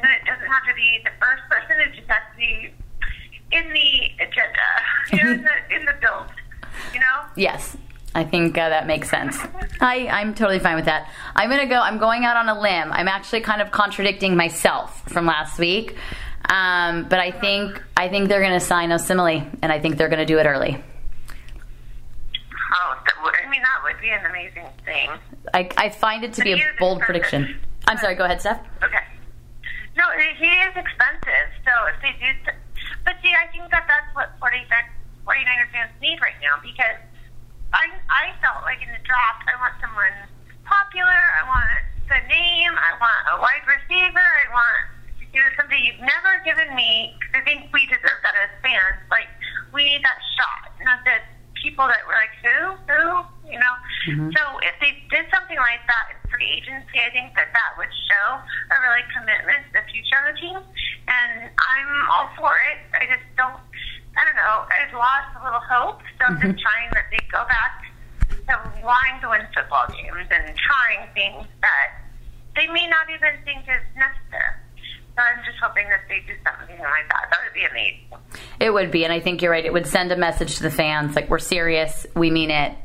And 0.00 0.08
it 0.08 0.24
doesn't 0.24 0.48
have 0.48 0.64
to 0.64 0.72
be 0.72 1.04
the 1.04 1.12
first 1.20 1.44
person, 1.52 1.84
it 1.84 1.92
just 1.92 2.08
has 2.08 2.24
to 2.32 2.36
be 2.40 2.72
in 3.52 3.64
the 3.76 4.24
agenda, 4.24 4.68
you 5.12 5.20
know, 5.20 5.32
in 5.36 5.42
the, 5.44 5.56
in 5.68 5.84
the 5.84 5.96
build, 6.00 6.32
you 6.96 7.00
know? 7.04 7.28
Yes, 7.36 7.76
I 8.16 8.24
think 8.24 8.56
uh, 8.56 8.72
that 8.72 8.88
makes 8.88 9.12
sense. 9.12 9.36
I, 9.82 10.06
I'm 10.06 10.34
totally 10.34 10.60
fine 10.60 10.76
with 10.76 10.84
that. 10.84 11.10
I'm 11.34 11.50
gonna 11.50 11.66
go. 11.66 11.80
I'm 11.80 11.98
going 11.98 12.24
out 12.24 12.36
on 12.36 12.48
a 12.48 12.58
limb. 12.58 12.92
I'm 12.92 13.08
actually 13.08 13.40
kind 13.40 13.60
of 13.60 13.70
contradicting 13.72 14.36
myself 14.36 15.02
from 15.08 15.26
last 15.26 15.58
week, 15.58 15.96
um, 16.48 17.08
but 17.08 17.18
I 17.18 17.32
think 17.32 17.82
I 17.96 18.08
think 18.08 18.28
they're 18.28 18.42
gonna 18.42 18.60
sign 18.60 18.90
Osemele, 18.90 19.58
and 19.60 19.72
I 19.72 19.80
think 19.80 19.96
they're 19.96 20.08
gonna 20.08 20.24
do 20.24 20.38
it 20.38 20.46
early. 20.46 20.82
Oh, 22.74 22.96
that 23.04 23.22
would, 23.24 23.34
I 23.44 23.50
mean, 23.50 23.60
that 23.60 23.80
would 23.82 24.00
be 24.00 24.08
an 24.10 24.24
amazing 24.24 24.66
thing. 24.84 25.10
I, 25.52 25.68
I 25.76 25.88
find 25.90 26.24
it 26.24 26.32
to 26.34 26.42
be 26.42 26.52
a 26.52 26.58
bold 26.78 27.00
prediction. 27.00 27.60
I'm 27.86 27.98
sorry. 27.98 28.14
Go 28.14 28.24
ahead, 28.24 28.40
Steph. 28.40 28.60
Okay. 28.82 29.04
No, 29.96 30.04
he 30.38 30.46
is 30.46 30.74
expensive. 30.76 31.48
So 31.66 31.72
if 31.92 32.00
they 32.00 32.14
do, 32.18 32.52
but 33.04 33.16
see, 33.22 33.32
I 33.34 33.50
think 33.52 33.70
that 33.70 33.84
that's 33.88 34.14
what 34.14 34.30
49 34.40 34.66
49er 35.26 35.70
fans 35.70 35.90
need 36.00 36.20
right 36.20 36.34
now 36.40 36.56
because 36.62 36.96
I 37.72 37.88
I 38.10 38.24
felt 38.44 38.62
like 38.64 38.80
in 38.84 38.90
the 38.92 39.02
draft 39.04 39.42
I 39.48 39.56
want 39.60 39.74
someone 39.80 40.14
popular. 40.64 41.20
I 41.40 41.42
want 41.48 41.68
the 42.08 42.20
name. 42.28 42.72
I 42.76 42.92
want 43.00 43.20
a 43.32 43.36
wide 43.40 43.64
receiver. 43.66 44.20
I 44.22 44.46
want 44.52 44.80
you 45.32 45.40
know 45.40 45.48
somebody 45.56 45.80
you've 45.88 46.04
never 46.04 46.40
given 46.44 46.74
me. 46.76 47.16
'cause 47.20 47.40
I 47.40 47.44
think 47.44 47.72
we 47.72 47.86
deserve 47.88 48.20
that 48.22 48.36
as 48.36 48.50
fans. 48.62 49.00
Like 49.10 49.28
we 49.72 49.84
need 49.84 50.04
that 50.04 50.20
shot, 50.36 50.72
not 50.84 51.00
that 51.08 51.24
people 51.56 51.86
that 51.86 52.04
were 52.06 52.12
like 52.18 52.34
who 52.44 52.76
who 52.90 53.02
you 53.48 53.58
know. 53.58 53.74
Mm-hmm. 54.08 54.30
So 54.36 54.42
if 54.60 54.74
they 54.80 54.98
did 55.10 55.24
something 55.32 55.56
like 55.56 55.80
that 55.86 56.04
in 56.12 56.18
free 56.30 56.48
agency, 56.60 57.00
I 57.00 57.08
think 57.10 57.34
that 57.36 57.52
that 57.52 57.70
would 57.78 57.92
show 58.10 58.26
a 58.40 58.76
really 58.84 59.04
commitment 59.14 59.64
to 59.72 59.80
the 59.80 59.84
future 59.92 60.18
of 60.26 60.34
the 60.34 60.40
team, 60.40 60.58
and 61.08 61.48
I'm 61.48 61.90
all 62.10 62.28
for 62.36 62.52
it. 62.72 62.78
I 62.92 63.06
just 63.06 63.24
don't. 63.36 63.60
I 64.16 64.24
don't 64.26 64.36
know. 64.36 64.64
I've 64.68 64.92
lost 64.92 65.32
a 65.40 65.44
little 65.44 65.64
hope, 65.64 66.00
so 66.18 66.26
I'm 66.28 66.36
just 66.36 66.56
mm-hmm. 66.56 66.60
trying 66.60 66.90
that 66.92 67.08
they 67.10 67.22
go 67.32 67.44
back 67.48 67.84
to 68.48 68.84
wanting 68.84 69.20
to 69.22 69.28
win 69.30 69.46
football 69.54 69.86
games 69.88 70.28
and 70.30 70.56
trying 70.56 71.08
things 71.14 71.46
that 71.60 72.02
they 72.56 72.66
may 72.66 72.86
not 72.88 73.08
even 73.08 73.40
think 73.44 73.64
is 73.64 73.82
necessary. 73.96 74.60
So 75.16 75.20
I'm 75.20 75.44
just 75.44 75.58
hoping 75.62 75.88
that 75.88 76.04
they 76.08 76.20
do 76.26 76.34
something 76.44 76.78
like 76.78 77.08
that. 77.08 77.28
That 77.30 77.38
would 77.44 77.54
be 77.54 77.64
amazing. 77.64 78.08
It 78.60 78.70
would 78.72 78.90
be, 78.90 79.04
and 79.04 79.12
I 79.12 79.20
think 79.20 79.42
you're 79.42 79.50
right. 79.50 79.64
It 79.64 79.72
would 79.72 79.86
send 79.86 80.12
a 80.12 80.16
message 80.16 80.56
to 80.56 80.62
the 80.62 80.70
fans 80.70 81.16
like 81.16 81.28
we're 81.28 81.38
serious. 81.38 82.06
We 82.14 82.30
mean 82.30 82.50
it. 82.50 82.76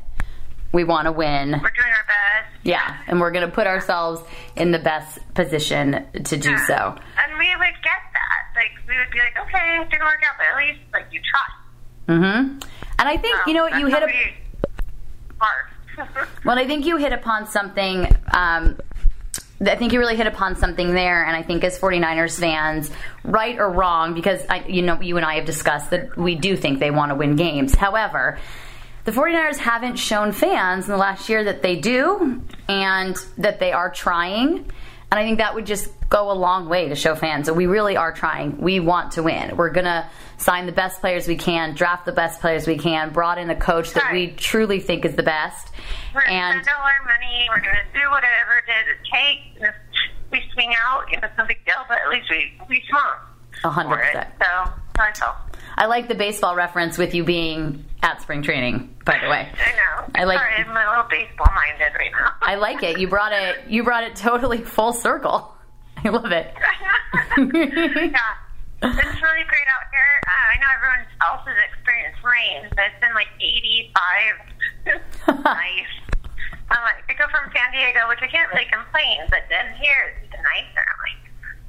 We 0.72 0.84
want 0.84 1.06
to 1.06 1.12
win. 1.12 1.52
We're 1.52 1.58
doing 1.58 1.92
our 1.92 2.06
best. 2.06 2.52
Yeah, 2.62 2.98
and 3.06 3.20
we're 3.20 3.30
going 3.30 3.48
to 3.48 3.54
put 3.54 3.66
ourselves 3.66 4.22
in 4.56 4.70
the 4.70 4.78
best 4.78 5.18
position 5.32 6.04
to 6.24 6.36
do 6.36 6.56
so. 6.58 6.94
And 7.24 7.38
we 7.38 7.48
would. 7.56 7.74
Like 8.58 8.72
we 8.88 8.98
would 8.98 9.10
be 9.12 9.20
like, 9.20 9.38
okay, 9.38 9.78
it 9.80 9.88
didn't 9.88 10.04
work 10.04 10.20
out, 10.28 10.34
but 10.36 10.46
at 10.52 10.66
least 10.66 10.80
like 10.92 11.06
you 11.12 11.20
tried. 11.22 12.16
hmm 12.16 12.58
And 12.98 13.08
I 13.08 13.16
think 13.16 13.36
you 13.46 13.54
know 13.54 13.62
what 13.62 13.78
you 13.78 13.86
hit. 13.86 14.02
A, 14.02 14.34
hard. 15.38 16.28
well, 16.44 16.58
I 16.58 16.66
think 16.66 16.84
you 16.84 16.96
hit 16.96 17.12
upon 17.12 17.46
something. 17.46 18.04
Um, 18.32 18.76
I 19.60 19.76
think 19.76 19.92
you 19.92 20.00
really 20.00 20.16
hit 20.16 20.26
upon 20.26 20.56
something 20.56 20.92
there, 20.92 21.24
and 21.24 21.36
I 21.36 21.42
think 21.44 21.62
as 21.62 21.78
49ers 21.78 22.38
fans, 22.38 22.90
right 23.24 23.56
or 23.58 23.70
wrong, 23.70 24.14
because 24.14 24.40
I, 24.50 24.64
you 24.66 24.82
know 24.82 25.00
you 25.00 25.16
and 25.16 25.26
I 25.26 25.34
have 25.36 25.44
discussed 25.44 25.90
that 25.90 26.16
we 26.16 26.34
do 26.34 26.56
think 26.56 26.80
they 26.80 26.90
want 26.90 27.10
to 27.10 27.14
win 27.14 27.36
games. 27.36 27.76
However, 27.76 28.38
the 29.04 29.12
49ers 29.12 29.58
haven't 29.58 29.96
shown 29.96 30.32
fans 30.32 30.86
in 30.86 30.90
the 30.90 30.98
last 30.98 31.28
year 31.28 31.44
that 31.44 31.62
they 31.62 31.76
do 31.76 32.42
and 32.68 33.16
that 33.38 33.60
they 33.60 33.70
are 33.72 33.90
trying. 33.90 34.70
And 35.10 35.18
I 35.18 35.24
think 35.24 35.38
that 35.38 35.54
would 35.54 35.64
just 35.66 35.88
go 36.10 36.30
a 36.30 36.34
long 36.34 36.68
way 36.68 36.88
to 36.88 36.94
show 36.94 37.14
fans 37.14 37.46
that 37.46 37.54
we 37.54 37.66
really 37.66 37.96
are 37.96 38.12
trying. 38.12 38.60
We 38.60 38.78
want 38.78 39.12
to 39.12 39.22
win. 39.22 39.56
We're 39.56 39.70
going 39.70 39.86
to 39.86 40.08
sign 40.36 40.66
the 40.66 40.72
best 40.72 41.00
players 41.00 41.26
we 41.26 41.36
can, 41.36 41.74
draft 41.74 42.04
the 42.06 42.12
best 42.12 42.40
players 42.40 42.66
we 42.66 42.76
can, 42.76 43.12
brought 43.12 43.38
in 43.38 43.50
a 43.50 43.56
coach 43.56 43.92
that 43.92 44.12
we 44.12 44.28
truly 44.32 44.80
think 44.80 45.04
is 45.04 45.16
the 45.16 45.22
best. 45.22 45.70
We're 46.14 46.20
gonna 46.22 46.32
And 46.32 46.64
spend 46.64 46.76
all 46.78 46.84
our 46.84 47.04
money. 47.04 47.46
We're 47.48 47.60
gonna 47.60 47.84
do 47.92 48.10
whatever 48.10 48.58
it 48.58 48.64
takes. 49.12 49.68
If 49.68 49.74
we 50.30 50.42
swing 50.52 50.74
out, 50.86 51.10
you 51.10 51.20
know, 51.20 51.26
it's 51.26 51.38
no 51.38 51.46
big 51.46 51.64
deal. 51.66 51.76
But 51.88 51.98
at 52.04 52.10
least 52.10 52.30
we 52.30 52.52
we 52.68 52.82
swung. 52.88 53.16
A 53.64 53.70
hundred 53.70 53.96
for 53.96 54.02
it. 54.02 54.06
percent. 54.06 54.28
So 54.40 54.72
that's 54.96 55.22
all. 55.22 55.36
I 55.78 55.86
like 55.86 56.08
the 56.08 56.16
baseball 56.16 56.56
reference 56.56 56.98
with 56.98 57.14
you 57.14 57.22
being 57.22 57.84
at 58.02 58.20
spring 58.20 58.42
training, 58.42 58.96
by 59.04 59.16
the 59.22 59.28
way. 59.30 59.48
I 59.54 59.72
know. 59.76 60.10
I 60.16 60.24
like- 60.24 60.38
Sorry, 60.38 60.54
I'm 60.56 60.76
a 60.76 60.90
little 60.90 61.08
baseball 61.08 61.46
minded 61.54 61.92
right 61.96 62.10
now. 62.10 62.32
I 62.42 62.56
like 62.56 62.82
it. 62.82 62.98
You 62.98 63.06
brought 63.06 63.32
it 63.32 63.60
you 63.68 63.84
brought 63.84 64.02
it 64.02 64.16
totally 64.16 64.58
full 64.58 64.92
circle. 64.92 65.54
I 66.04 66.08
love 66.08 66.32
it. 66.32 66.52
yeah. 67.38 68.34
It's 68.80 69.22
really 69.22 69.44
great 69.46 69.68
out 69.70 69.86
here. 69.90 70.14
Uh, 70.26 70.54
I 70.54 70.56
know 70.58 70.70
everyone 70.74 71.06
else 71.26 71.42
has 71.46 71.56
experienced 71.70 72.22
rain, 72.22 72.68
but 72.74 72.84
it's 72.90 73.00
been 73.00 73.14
like 73.14 73.28
85. 73.40 75.38
nice. 75.44 75.92
I'm 76.70 76.82
like, 76.82 77.02
I 77.08 77.14
go 77.18 77.26
from 77.30 77.50
San 77.54 77.70
Diego, 77.72 78.08
which 78.08 78.20
I 78.22 78.26
can't 78.28 78.50
really 78.52 78.66
complain, 78.70 79.20
but 79.30 79.42
then 79.48 79.72
here 79.80 80.14
it's 80.14 80.26
even 80.26 80.42
nicer. 80.42 80.82
I'm 80.84 81.00
like, 81.06 81.17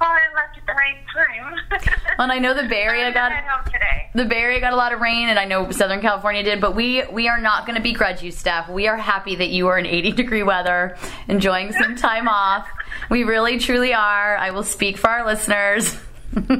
well, 0.00 0.10
I 0.10 0.34
left 0.34 0.56
at 0.58 0.66
the 0.66 0.72
right 0.72 0.96
time. 1.14 1.96
And 2.18 2.30
I 2.30 2.38
know 2.38 2.52
the 2.52 2.68
Bay 2.68 2.82
Area 2.82 3.10
got 3.14 3.32
the 4.14 4.26
Bay 4.26 4.36
Area 4.36 4.60
got 4.60 4.74
a 4.74 4.76
lot 4.76 4.92
of 4.92 5.00
rain, 5.00 5.30
and 5.30 5.38
I 5.38 5.46
know 5.46 5.70
Southern 5.70 6.02
California 6.02 6.42
did. 6.42 6.60
But 6.60 6.74
we 6.76 7.02
we 7.10 7.28
are 7.28 7.40
not 7.40 7.64
going 7.64 7.76
to 7.76 7.82
begrudge 7.82 8.22
you, 8.22 8.30
Steph. 8.30 8.68
We 8.68 8.88
are 8.88 8.96
happy 8.96 9.36
that 9.36 9.48
you 9.48 9.68
are 9.68 9.78
in 9.78 9.86
80 9.86 10.12
degree 10.12 10.42
weather, 10.42 10.98
enjoying 11.28 11.72
some 11.72 11.96
time 11.96 12.28
off. 12.28 12.68
We 13.08 13.24
really 13.24 13.58
truly 13.58 13.94
are. 13.94 14.36
I 14.36 14.50
will 14.50 14.64
speak 14.64 14.98
for 14.98 15.08
our 15.08 15.24
listeners. 15.24 15.94
I 16.36 16.40
know, 16.42 16.50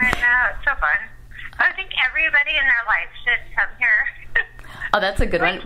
it's 0.00 0.64
so 0.64 0.74
fun. 0.80 0.98
I 1.58 1.72
think 1.74 1.90
everybody 2.08 2.50
in 2.50 2.64
their 2.64 2.84
life 2.86 3.10
should 3.24 3.56
come 3.56 3.68
here. 3.78 4.44
oh, 4.94 5.00
that's 5.00 5.20
a 5.20 5.26
good 5.26 5.42
one. 5.42 5.60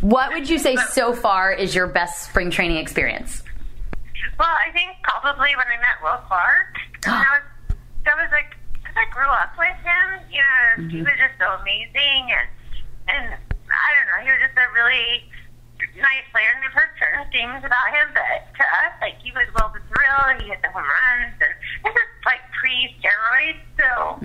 What 0.00 0.32
would 0.32 0.48
you 0.48 0.58
say 0.58 0.76
so 0.76 1.12
far 1.12 1.52
is 1.52 1.74
your 1.74 1.86
best 1.86 2.24
spring 2.28 2.50
training 2.50 2.78
experience? 2.78 3.42
Well, 4.38 4.50
I 4.50 4.70
think 4.72 4.98
probably 5.02 5.54
when 5.56 5.66
I 5.66 5.78
met 5.78 6.02
Will 6.02 6.20
Clark, 6.26 6.74
that 7.06 7.26
was 7.30 7.46
that 8.04 8.16
was 8.18 8.30
like 8.30 8.54
because 8.74 8.96
I 8.96 9.06
grew 9.10 9.28
up 9.30 9.54
with 9.58 9.78
him. 9.82 10.06
You 10.30 10.42
know, 10.42 10.90
he 10.90 11.00
mm-hmm. 11.00 11.06
was 11.06 11.16
just 11.18 11.36
so 11.38 11.56
amazing, 11.62 12.34
and 12.34 12.48
and 13.08 13.26
I 13.34 13.88
don't 13.94 14.06
know, 14.10 14.20
he 14.26 14.30
was 14.30 14.42
just 14.42 14.58
a 14.58 14.68
really 14.74 15.26
nice 15.98 16.26
player. 16.30 16.50
And 16.54 16.66
I've 16.66 16.76
heard 16.76 16.92
certain 16.98 17.26
things 17.32 17.60
about 17.64 17.88
him, 17.94 18.10
but 18.14 18.50
to 18.58 18.64
us, 18.86 18.94
like 19.00 19.18
he 19.22 19.30
was 19.32 19.46
Will 19.54 19.70
the 19.70 19.82
Thrill. 19.90 20.38
He 20.42 20.50
hit 20.50 20.60
the 20.62 20.70
home 20.70 20.86
runs, 20.86 21.36
and 21.38 21.54
this 21.84 21.94
is 21.94 22.10
like 22.24 22.42
pre 22.58 22.94
steroids, 22.98 23.62
so. 23.78 24.20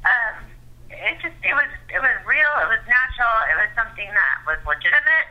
Um, 0.00 0.50
it 0.90 1.16
just 1.22 1.38
it 1.46 1.54
was 1.54 1.70
it 1.88 2.02
was 2.02 2.16
real. 2.26 2.52
It 2.66 2.68
was 2.68 2.82
natural. 2.90 3.34
It 3.46 3.56
was 3.62 3.70
something 3.78 4.10
that 4.10 4.36
was 4.42 4.58
legitimate. 4.66 5.28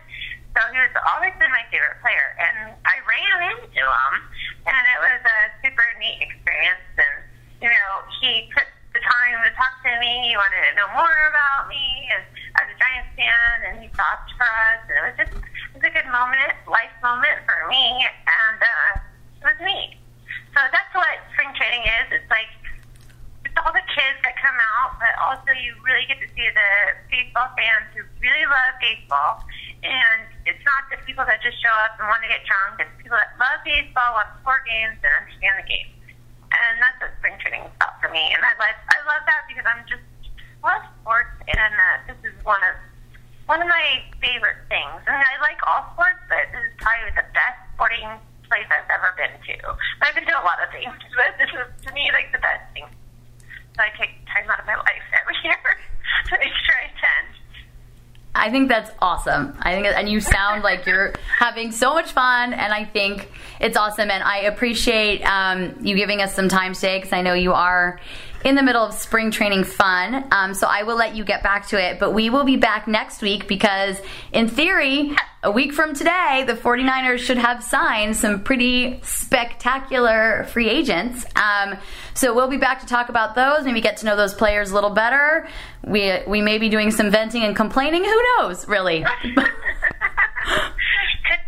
So 0.58 0.66
he 0.74 0.80
was 0.82 0.92
always 1.14 1.36
been 1.38 1.52
my 1.54 1.62
favorite 1.70 2.02
player, 2.02 2.34
and 2.42 2.74
I 2.82 2.98
ran 3.06 3.54
into 3.54 3.84
him, 3.86 4.14
and 4.66 4.84
it 4.92 5.00
was 5.00 5.22
a 5.22 5.40
super 5.62 5.86
neat 6.02 6.26
experience. 6.26 6.84
And 6.98 7.16
you 7.62 7.70
know, 7.70 7.92
he 8.18 8.50
took 8.56 8.66
the 8.96 9.02
time 9.04 9.38
to 9.46 9.52
talk 9.54 9.78
to 9.86 9.94
me. 10.02 10.32
He 10.32 10.34
wanted 10.34 10.64
to 10.68 10.74
know 10.74 10.90
more 10.96 11.20
about 11.30 11.70
me, 11.70 12.10
and 12.10 12.26
as 12.58 12.66
a 12.66 12.76
Giants 12.82 13.14
fan, 13.14 13.56
and 13.70 13.74
he 13.84 13.88
stopped 13.94 14.34
for 14.42 14.48
us. 14.48 14.82
And 14.90 14.96
it 14.96 15.04
was 15.06 15.16
just 15.22 15.34
it 15.38 15.74
was 15.78 15.86
a 15.86 15.94
good 15.94 16.10
moment, 16.10 16.56
life 16.66 16.94
moment 17.06 17.46
for 17.46 17.70
me, 17.70 18.10
and 18.10 18.58
uh, 18.58 18.92
it 19.44 19.46
was 19.54 19.60
neat. 19.62 20.02
So 20.58 20.66
that's 20.74 20.92
what 20.98 21.14
spring 21.38 21.54
training 21.54 21.86
is. 22.04 22.20
It's 22.20 22.32
like 22.34 22.50
it's 23.46 23.58
all 23.66 23.74
the 23.74 23.86
kids 23.94 24.18
that 24.26 24.38
come 24.38 24.58
out, 24.58 24.98
but 25.02 25.14
also 25.18 25.49
you 25.62 25.75
really 25.84 26.08
get 26.08 26.20
to 26.24 26.28
see 26.34 26.48
the 26.48 26.70
baseball 27.12 27.51
fans 27.56 27.92
who 27.96 28.04
really 28.20 28.46
love 28.48 28.74
baseball. 28.80 29.44
And 29.84 30.28
it's 30.44 30.60
not 30.68 30.92
the 30.92 31.00
people 31.08 31.24
that 31.24 31.39
just 31.39 31.56
show 31.63 31.72
up 31.88 31.96
and 32.00 32.08
want 32.12 32.24
to 32.24 32.30
get 32.32 32.44
drunk. 32.44 32.84
It's 32.84 32.92
people 33.00 33.16
that 33.16 33.36
love 33.39 33.63
baseball, 33.63 34.20
to 34.20 34.28
support 34.39 34.68
games, 34.68 35.00
and 35.00 35.13
understand 35.24 35.56
the 35.60 35.68
game. 35.68 35.89
And 36.50 36.82
that's 36.82 36.98
what 37.00 37.12
spring 37.22 37.38
training 37.39 37.63
is 37.63 37.74
about 37.80 38.01
for 38.04 38.10
me. 38.12 38.34
And 38.34 38.42
I 38.42 38.51
like 38.58 38.75
I 38.75 39.00
love 39.06 39.24
that 39.30 39.46
because 39.48 39.63
I'm 39.70 39.86
just 39.86 40.04
love 40.66 40.84
sports, 41.00 41.32
and 41.48 41.72
uh, 41.72 41.96
this 42.10 42.20
is 42.25 42.36
one 42.44 42.60
of 42.66 42.75
one 43.46 43.62
of 43.62 43.70
my 43.70 44.04
favorite 44.22 44.62
things. 44.68 45.00
And 45.08 45.16
I 45.16 45.36
like 45.42 45.62
all 45.66 45.94
sports, 45.94 46.20
but 46.28 46.50
this 46.51 46.62
is 46.62 46.74
probably 46.82 47.13
the 47.16 47.25
best 47.34 47.58
sporting 47.78 48.10
place 48.50 48.66
I've 48.70 48.89
ever 48.89 49.13
been 49.16 49.34
to. 49.38 49.56
I've 50.01 50.13
been 50.18 50.25
to 50.25 50.36
a 50.38 50.46
lot 50.46 50.58
of 50.62 50.74
things, 50.74 50.89
but 51.18 51.38
this 51.38 51.50
is 51.54 51.70
to 51.86 51.89
me 51.94 52.10
like 52.12 52.34
the 52.34 52.42
best 52.42 52.66
thing. 52.74 52.89
So 53.78 53.86
I 53.86 53.94
take 53.96 54.18
time 54.28 54.50
out 54.50 54.60
of 54.60 54.68
my 54.68 54.75
life 54.75 55.06
every 55.13 55.29
I 58.36 58.51
think 58.51 58.69
that's 58.69 58.91
awesome. 59.00 59.58
I 59.60 59.74
think, 59.74 59.88
and 59.88 60.08
you 60.08 60.22
sound 60.22 60.63
like 60.63 60.86
you're 60.86 61.13
having 61.39 61.72
so 61.72 61.93
much 61.93 62.12
fun, 62.12 62.53
and 62.53 62.72
I 62.72 62.86
think 62.86 63.29
it's 63.60 63.75
awesome. 63.75 64.10
And 64.10 64.24
I 64.24 64.39
appreciate 64.41 65.22
um, 65.24 65.75
you 65.81 65.96
giving 65.96 66.22
us 66.22 66.34
some 66.36 66.48
time 66.48 66.74
today 66.74 67.00
because 67.00 67.12
I 67.12 67.22
know 67.22 67.34
you 67.34 67.53
are 67.53 68.00
in 68.43 68.55
the 68.55 68.63
middle 68.63 68.84
of 68.84 68.93
spring 68.93 69.31
training 69.31 69.63
fun. 69.63 70.25
Um, 70.31 70.53
so 70.53 70.67
I 70.67 70.84
will 70.84 70.96
let 70.96 71.15
you 71.15 71.24
get 71.24 71.43
back 71.43 71.67
to 71.69 71.81
it, 71.81 72.00
but 72.00 72.13
we 72.13 72.29
will 72.29 72.43
be 72.43 72.55
back 72.55 72.88
next 72.88 73.22
week 73.22 73.48
because, 73.48 73.98
in 74.31 74.48
theory, 74.48 75.15
a 75.43 75.51
week 75.51 75.74
from 75.74 75.93
today, 75.93 76.43
the 76.48 76.53
49ers 76.53 77.19
should 77.19 77.38
have 77.38 77.63
signed 77.63 78.15
some 78.15 78.43
pretty 78.43 79.00
spectacular 79.03 80.46
free 80.51 80.69
agents. 80.69 81.25
Um, 81.36 81.77
so 82.13 82.34
we'll 82.34 82.50
be 82.50 82.58
back 82.58 82.81
to 82.81 82.86
talk 82.86 83.10
about 83.10 83.36
those, 83.36 83.65
maybe 83.65 83.81
get 83.81 83.98
to 83.98 84.05
know 84.05 84.15
those 84.15 84.34
players 84.34 84.72
a 84.72 84.75
little 84.75 84.89
better. 84.89 85.48
We, 85.86 86.19
we 86.27 86.41
may 86.41 86.58
be 86.58 86.69
doing 86.69 86.91
some 86.91 87.10
venting 87.12 87.43
and 87.43 87.55
complaining. 87.55 88.03
Who 88.03 88.24
knows, 88.38 88.67
really? 88.67 89.05
Could 89.24 89.46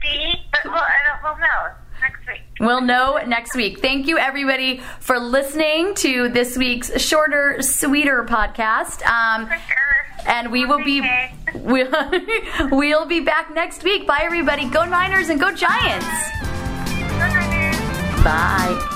be, 0.01 0.35
but 0.51 0.65
we'll, 0.65 0.75
I 0.75 0.99
don't, 1.07 1.23
we'll 1.23 1.39
know 1.39 1.73
next 2.01 2.27
week. 2.27 2.50
We'll 2.61 2.81
know 2.81 3.17
next 3.25 3.55
week. 3.55 3.79
Thank 3.81 4.07
you, 4.07 4.17
everybody, 4.19 4.81
for 4.99 5.19
listening 5.19 5.95
to 5.95 6.29
this 6.29 6.55
week's 6.55 7.01
shorter, 7.01 7.61
sweeter 7.61 8.23
podcast. 8.23 9.03
Um, 9.05 9.47
For 9.47 9.55
sure. 9.55 10.27
and 10.27 10.51
we 10.51 10.65
will 10.65 10.83
be 10.83 11.01
we'll, 11.55 11.91
we'll 12.69 13.05
be 13.07 13.19
back 13.19 13.51
next 13.53 13.83
week. 13.83 14.05
Bye, 14.05 14.21
everybody. 14.21 14.69
Go 14.69 14.85
Niners 14.85 15.29
and 15.29 15.39
go 15.39 15.51
Giants. 15.53 16.05
Bye. 18.23 18.87